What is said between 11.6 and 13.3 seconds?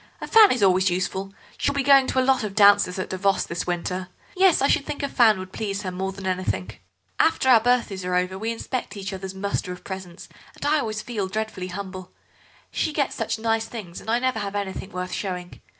humble. She gets